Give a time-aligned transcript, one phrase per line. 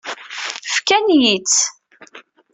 [0.73, 1.57] Fkan-iyi-tt.